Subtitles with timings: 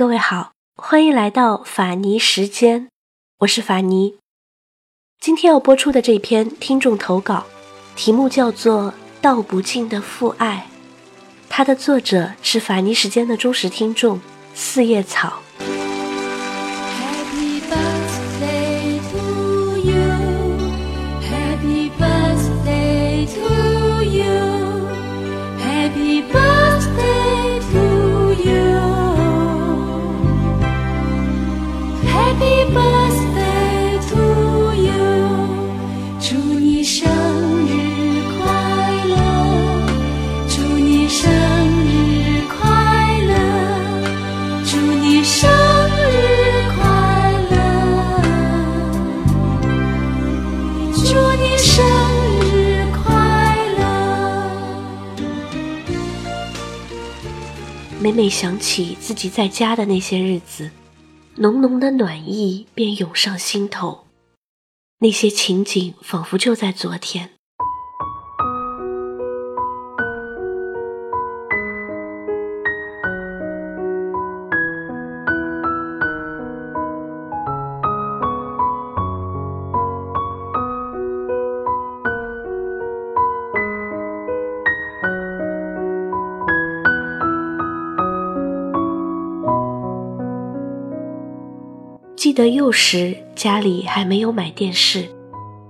[0.00, 2.88] 各位好，欢迎来到法尼时间，
[3.40, 4.16] 我是法尼。
[5.20, 7.44] 今天要播出的这篇听众投稿，
[7.94, 10.70] 题目叫做《道不尽的父爱》，
[11.50, 14.18] 它的作者是法尼时间的忠实听众
[14.54, 15.42] 四叶草。
[58.10, 60.72] 每每想起自己在家的那些日子，
[61.36, 64.04] 浓浓的暖意便涌上心头。
[64.98, 67.30] 那些情景仿佛就在昨天。
[92.40, 95.04] 得幼时家里还没有买电视，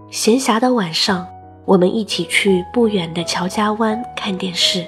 [0.08, 1.26] 闲暇的晚上，
[1.64, 4.86] 我们一起去不远的乔家湾看电视。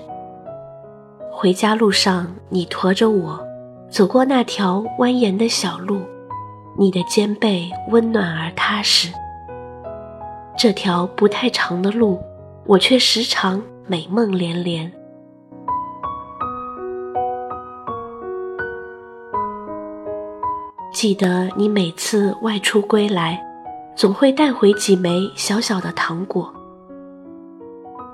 [1.28, 3.44] 回家路上，你驮着我，
[3.90, 6.02] 走过那条蜿蜒的小路，
[6.78, 9.12] 你的肩背温暖而踏实。
[10.56, 12.20] 这条不太长的路，
[12.64, 14.88] 我却时常美梦连连。
[20.92, 23.42] 记得你每次外出归来，
[23.96, 26.52] 总会带回几枚小小的糖果。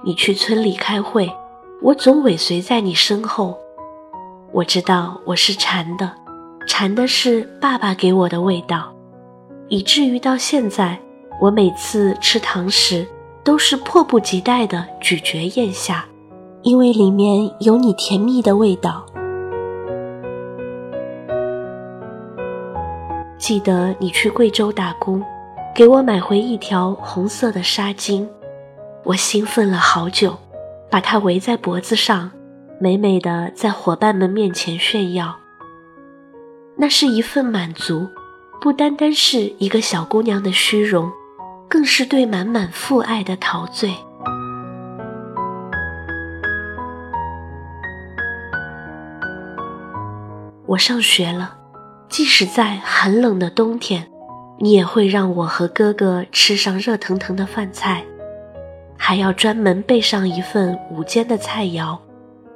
[0.04, 1.28] 你去村里开会，
[1.82, 3.58] 我总尾随在你身后。
[4.52, 6.08] 我知道我是馋的，
[6.68, 8.94] 馋的是爸爸给我的味道，
[9.66, 11.00] 以至于到现在，
[11.40, 13.04] 我每次吃糖时
[13.42, 16.06] 都是迫不及待地咀嚼咽下，
[16.62, 19.04] 因为里面有你甜蜜的味道。
[23.38, 25.24] 记得你去贵州打工，
[25.72, 28.26] 给我买回一条红色的纱巾，
[29.04, 30.36] 我兴奋了好久，
[30.90, 32.32] 把它围在脖子上，
[32.80, 35.36] 美美的在伙伴们面前炫耀。
[36.76, 38.08] 那是一份满足，
[38.60, 41.08] 不单单是一个小姑娘的虚荣，
[41.68, 43.94] 更是对满满父爱的陶醉。
[50.66, 51.57] 我上学了。
[52.08, 54.06] 即使在寒冷的冬天，
[54.58, 58.04] 你也会让我和哥哥吃上热腾腾的饭菜，
[58.96, 61.96] 还要专门备上一份午间的菜肴，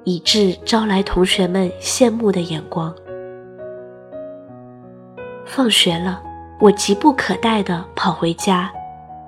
[0.05, 2.93] 以致招来同学们羡慕的眼光。
[5.45, 6.23] 放学了，
[6.59, 8.73] 我急不可待地跑回家，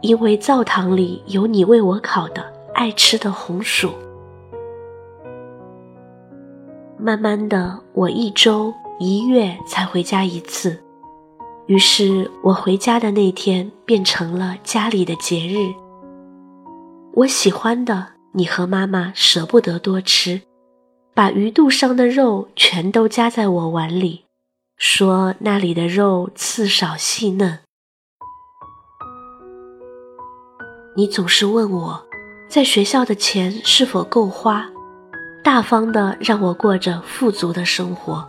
[0.00, 2.42] 因为灶堂里有你为我烤的
[2.72, 3.92] 爱吃的红薯。
[6.96, 8.72] 慢慢的，我一周。
[9.00, 10.80] 一月才回家一次，
[11.66, 15.74] 于是我回家的那天变成了家里的节日。
[17.14, 20.42] 我喜欢的，你和妈妈舍不得多吃，
[21.12, 24.26] 把鱼肚上的肉全都夹在我碗里，
[24.76, 27.58] 说那里的肉刺少细嫩。
[30.96, 32.06] 你总是问我，
[32.48, 34.70] 在学校的钱是否够花，
[35.42, 38.24] 大方的让我过着富足的生活。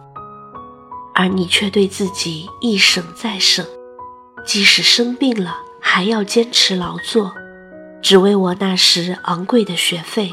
[1.17, 3.65] 而你却对自己一省再省，
[4.45, 7.31] 即使生病了还要坚持劳作，
[8.01, 10.29] 只为我那时昂贵的学费。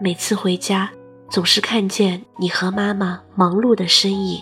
[0.00, 0.88] 每次回家，
[1.28, 4.40] 总是看见你和妈妈忙碌的身影。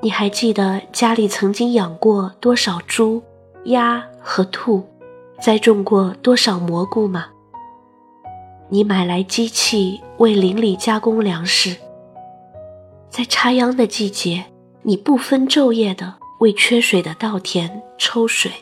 [0.00, 3.20] 你还记得家里曾经养过多少猪、
[3.64, 4.88] 鸭和兔，
[5.42, 7.26] 栽种过多少蘑菇吗？
[8.70, 11.74] 你买来机器为邻里加工粮食，
[13.08, 14.44] 在插秧的季节，
[14.82, 18.52] 你不分昼夜的为缺水的稻田抽水，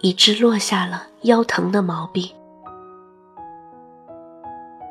[0.00, 2.28] 以致落下了腰疼的毛病。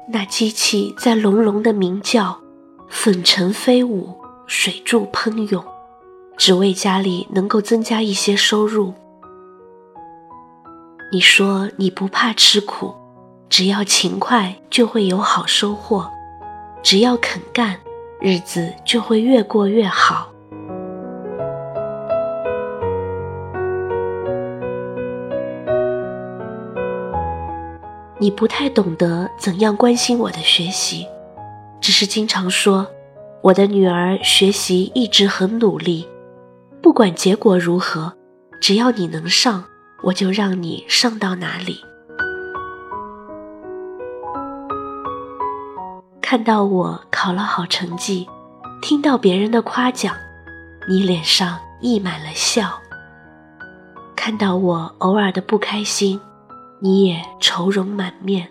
[0.08, 2.40] 那机器在隆隆的鸣叫，
[2.88, 4.16] 粉尘飞舞，
[4.48, 5.62] 水柱喷涌，
[6.38, 8.94] 只为家里能够增加一些收入。
[11.12, 12.96] 你说你不怕吃苦。
[13.50, 16.08] 只要勤快就会有好收获，
[16.84, 17.76] 只要肯干，
[18.22, 20.30] 日子就会越过越好。
[28.20, 31.08] 你不太懂得怎样关心我的学习，
[31.82, 32.86] 只是经常说
[33.42, 36.08] 我的女儿学习一直很努力，
[36.82, 38.14] 不管结果如何，
[38.62, 39.66] 只要你能上，
[40.04, 41.89] 我就让你上到哪里。
[46.30, 48.30] 看到我考了好成绩，
[48.84, 50.16] 听到别人的夸奖，
[50.88, 52.70] 你脸上溢满了笑。
[54.16, 56.22] 看到我偶尔的不开心。
[56.82, 58.48] 你也愁容满面，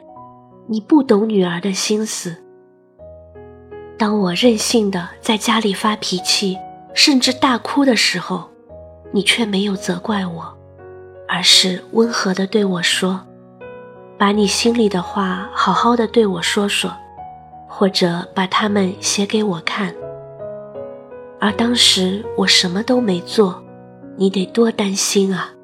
[0.66, 2.36] 你不懂女儿的心思。
[3.96, 6.58] 当我任性的在家里发脾气，
[6.94, 8.50] 甚至大哭的时候，
[9.12, 10.52] 你却没有责怪我，
[11.28, 13.20] 而是温和的对我说
[14.18, 16.92] ：“把你心里的话好好的对我说说，
[17.78, 19.94] 或者把它们写给我看。”
[21.38, 23.62] 而当时我什么都没做，
[24.16, 25.54] 你得多担心啊！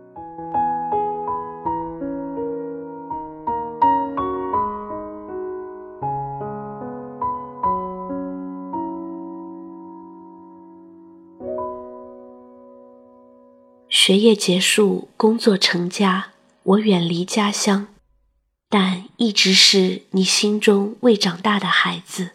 [13.89, 16.27] 学业结束，工作成家，
[16.63, 17.89] 我远离家乡，
[18.77, 22.31] 但一直是你心中未长大的孩子。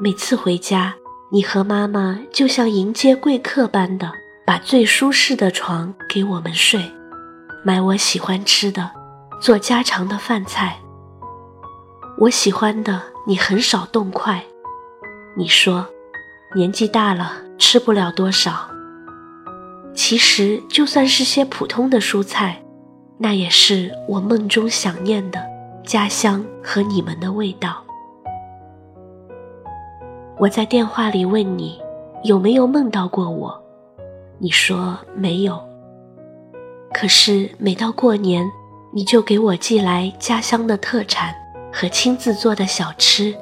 [0.00, 0.94] 每次回家，
[1.30, 4.10] 你和妈妈就像迎接贵客般的，
[4.46, 6.90] 把最舒适的床给我们睡，
[7.62, 8.90] 买我喜欢吃的，
[9.42, 10.78] 做家常的饭菜。
[12.16, 14.42] 我喜欢的你很少动筷，
[15.36, 15.86] 你说，
[16.54, 18.70] 年纪大了吃不了多少。
[19.94, 22.63] 其实，就算是些普通的蔬菜，
[23.16, 25.40] 那也是我梦中想念的
[25.84, 27.82] 家乡和你们的味道。
[30.38, 31.80] 我在电话里问你
[32.24, 33.62] 有没有梦到过我，
[34.38, 35.62] 你说没有。
[36.92, 38.50] 可是每到过年，
[38.92, 41.34] 你就给我寄来家乡的特产
[41.72, 43.34] 和亲自做的小吃。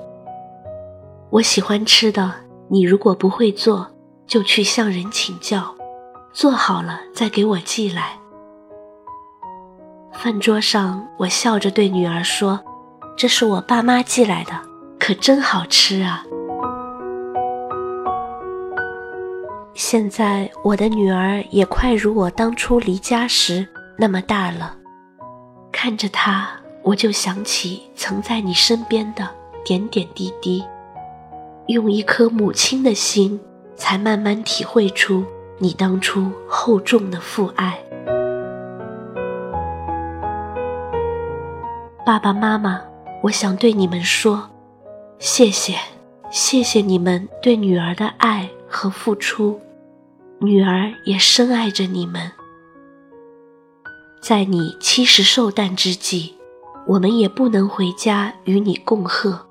[1.31, 2.31] 我喜欢吃的，
[2.69, 3.87] 你如果不会做，
[4.27, 5.75] 就去向人请教。
[6.33, 8.19] 做好了再给我寄来。
[10.13, 12.61] 饭桌上，我笑着对女儿说
[13.17, 14.53] ：“这是我爸妈寄来的，
[14.99, 16.25] 可真好吃啊！”
[19.75, 23.67] 现在我的女儿也快如我当初离家时
[23.99, 24.77] 那么大了，
[25.73, 26.49] 看着她，
[26.83, 29.29] 我就想起曾在你身边的
[29.65, 30.63] 点点滴滴，
[31.67, 33.41] 用一颗母亲的心，
[33.75, 35.25] 才慢慢体会出。
[35.59, 37.79] 你当初厚重的父爱，
[42.13, 42.79] 爸爸妈妈，
[43.23, 44.51] 我想对你们说，
[45.19, 45.79] 谢谢，
[46.31, 49.59] 谢谢你们对女儿的爱和付出，
[50.39, 52.31] 女儿也深爱着你们。
[54.23, 56.35] 在你七十寿诞之际，
[56.87, 59.47] 我们也不能回家与你共贺，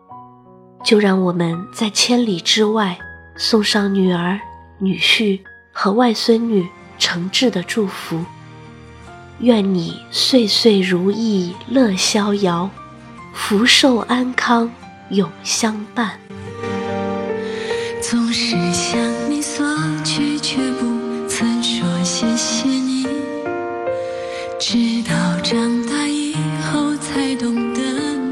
[0.84, 2.96] 就让我们在千里之外
[3.38, 4.40] 送上女儿、
[4.78, 5.40] 女婿。
[5.74, 6.70] 和外孙女
[7.00, 8.24] 诚挚的祝福，
[9.42, 12.70] 愿你岁岁如意，乐逍遥，
[13.34, 14.72] 福寿安康，
[15.10, 16.12] 永相伴。
[18.00, 19.66] 总是向你索
[20.04, 23.08] 取，却不曾说谢谢你，
[24.60, 26.36] 直到长大以
[26.72, 27.82] 后才懂得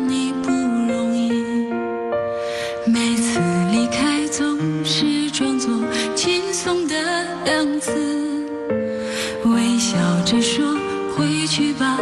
[0.07, 1.31] 你不容易。
[2.85, 3.39] 每次
[3.71, 5.71] 离开，总是装作
[6.13, 6.95] 轻松的。
[7.45, 7.91] 样子，
[9.45, 10.68] 微笑着说
[11.49, 11.97] 去吧，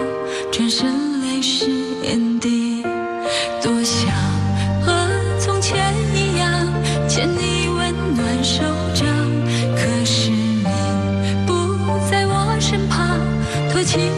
[0.51, 1.69] 转身泪湿
[2.03, 2.83] 眼底。
[3.63, 4.11] 多想
[4.81, 6.67] 和从前一样，
[7.07, 8.61] 牵你温暖手
[8.93, 9.07] 掌，
[9.73, 10.65] 可是你
[11.45, 11.53] 不
[12.11, 13.17] 在我身旁，
[13.71, 14.11] 托清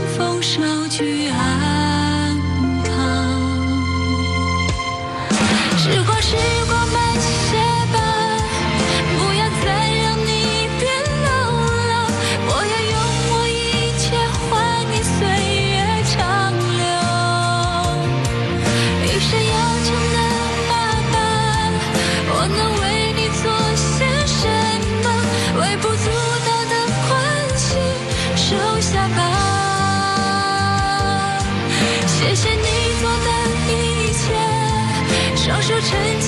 [35.81, 36.18] 沉